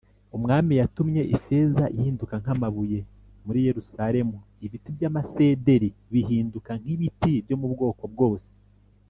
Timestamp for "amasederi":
5.09-5.89